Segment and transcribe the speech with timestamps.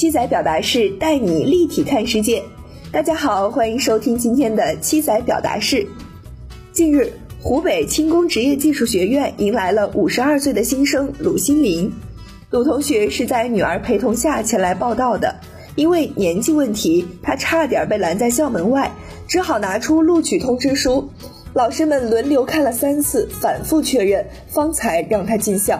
[0.00, 2.42] 七仔表达式带你立体看世界。
[2.90, 5.86] 大家好，欢迎收听今天的七仔表达式。
[6.72, 11.92] 近日，湖北轻工职业技术学院迎来了五十二岁的新生鲁新林。
[12.48, 15.36] 鲁同学是在女儿陪同下前来报道的，
[15.76, 18.90] 因为年纪问题，他差点被拦在校门外，
[19.28, 21.10] 只好拿出录取通知书。
[21.52, 25.78] 老师们轮流看了三次，反复确认，方才让他进校。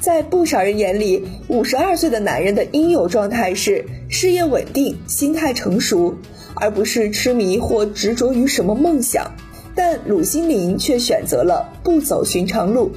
[0.00, 6.16] 在不少人眼里，五十二岁的男人的应有状态是事业稳定、心态成熟，
[6.54, 9.30] 而不是痴迷或执着于什么梦想。
[9.74, 12.90] 但鲁心林却选择了不走寻常路，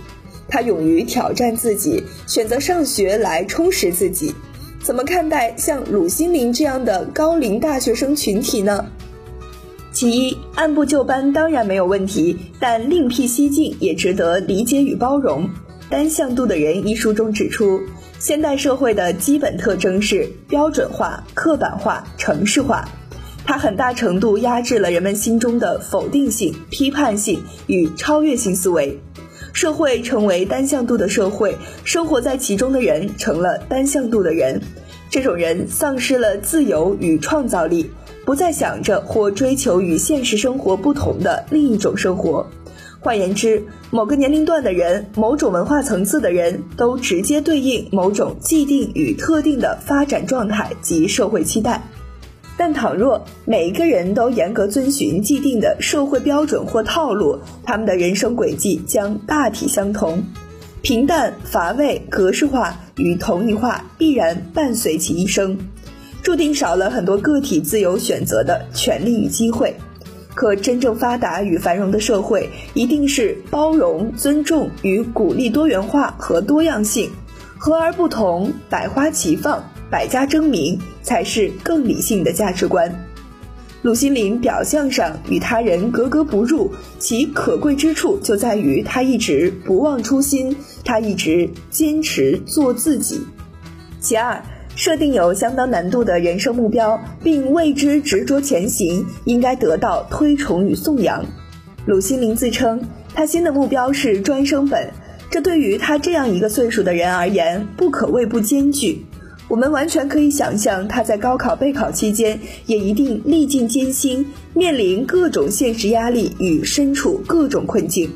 [0.48, 4.34] 他勇于挑战自己，选择上学来充实自己。
[4.82, 8.86] 怎么看待像鲁心林这样的高龄大学生群体呢？
[9.92, 15.50] 其一，按部就班当然没有问题，但另辟蹊径也值得理解与包容。
[15.90, 17.82] 单向度的人一书中指出，
[18.18, 22.88] 现代社会的基本特征是标准化、刻板化、程式化，
[23.46, 29.00] 它很大程度压制了人们心中的否定性、批判性与超越性思维。
[29.52, 34.62] 社会成为单向度的社会，生活在其中的人成了单向度的人，
[35.12, 37.92] 这种人丧失了自由与创造力，
[38.26, 42.50] 不再想着或追求与现实生活不同的另一种生活。
[43.04, 51.84] 换言之，某个年龄段的人、某种文化层次的人都直接对应某种既定与特定的发展状态及社会期待。
[52.56, 60.24] 但倘若每一个人都严格遵循既定的社会标准或套路，他们的人生轨迹将大体相同。
[60.82, 65.58] 平淡、乏味、格式化与同一化必然伴随其一生，
[66.22, 69.76] 注定少了很多个体自由选择的权利与机会。
[70.36, 77.10] 可真正发达与繁荣的社会，一定是包容、尊重与鼓励多元化和多样性，
[77.58, 82.94] 和而不同，百花齐放，百家争鸣，才是更理性的价值观。
[83.84, 90.56] 鲁心林表象上与他人格格不入，其可贵之处就在于他一直不忘初心，
[90.86, 93.22] 他一直坚持做自己。
[94.00, 94.42] 其二。
[94.76, 101.24] 设定有相当难度的人生目标，并为之执着前行，应该得到推崇与颂扬。
[101.86, 102.82] 鲁新林自称，
[103.14, 104.90] 他新的目标是专升本，
[105.30, 109.06] 这对于他这样一个岁数的人而言，不可谓不艰巨。
[109.50, 118.10] 我们完全可以想象，他在高考备考期间，也一定历尽艰辛，面临各种现实压力与身处各种困境。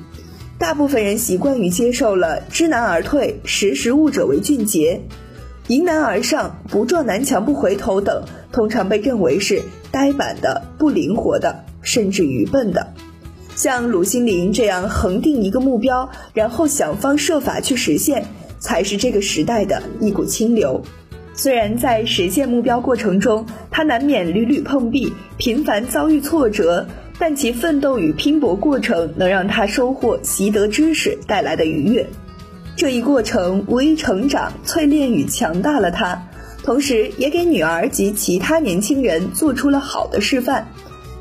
[0.58, 5.00] 大部分人习惯于接受了“知难而退，识时务者为俊杰”。
[5.68, 8.24] 迎难而上，不撞南墙不回头等，
[8.54, 9.62] 通常被认为是
[9.92, 12.88] 呆板的、不灵活的，甚至愚笨的。
[13.56, 18.26] 像鲁心林这样恒定一个目标，然后想方设法去实现，
[18.60, 20.82] 才是这个时代的一股清流。
[21.34, 26.88] 虽然在实现目标过程中，他难免屡屡碰壁，频繁遭遇挫折，
[27.20, 32.08] 但其奋斗与拼搏过程能让他收获习得知识带来的愉悦。
[32.78, 36.30] 这一过程无疑成长、淬炼与强大了他，
[36.64, 40.68] 同时也给女儿及其他年轻人做出了好的示范。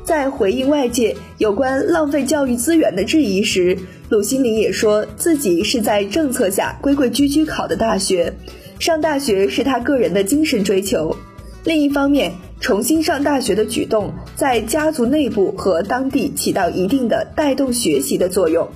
[0.03, 3.75] 在回应外界有关浪费教育资源的质疑时，
[4.09, 8.31] 鲁新林也说自己是在政策下规规矩矩考的大学，
[8.77, 11.15] 上大学是他个人的精神追求。
[11.63, 18.69] 另一方面，重新上大学的举动在家族内部和当地起到一定的带动学习的作用。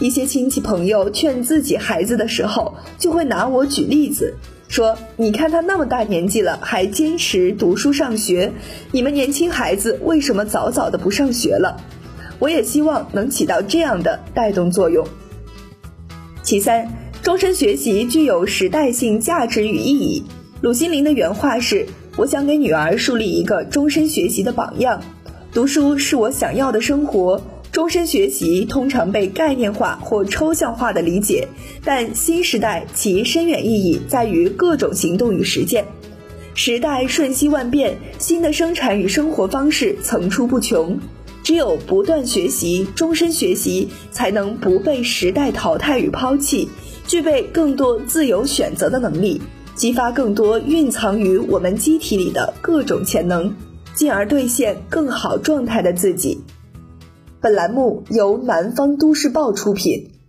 [0.00, 4.34] 一些亲戚朋友劝自己孩子的时候，就会拿我举例子，
[4.66, 8.50] 说：“你看他那么大年纪了，还坚持读书上学，
[8.92, 11.76] 你们年轻孩子为什么早早的不上学了？”
[12.40, 15.06] 我也希望能起到这样的带动作用。
[16.42, 16.88] 其三，
[17.22, 20.24] 终身学习具有时代性价值与意义。
[20.62, 25.02] 鲁心林的原话是：“我想给女儿树立一个终身学习的榜样，
[25.52, 31.46] 读书是我想要的生活。”终身学习通常被概念化或抽象化的理解，
[31.84, 35.84] 但新时代其深远意义在于各种行动与实践。
[36.54, 40.98] 时代瞬息万变，新的生产与生活方式层出不穷，
[41.44, 46.68] 只有不断学习、终身学习，才能不被时代淘汰与抛弃，
[47.06, 49.40] 具备更多自由选择的能力，
[49.76, 53.54] 激发更多蕴藏于我们机体里的各种潜能，
[53.94, 56.42] 进而兑现更好状态的自己。
[57.42, 60.19] 本栏目由南方都市报出品。